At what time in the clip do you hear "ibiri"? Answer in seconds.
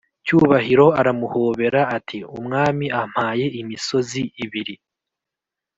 4.43-4.75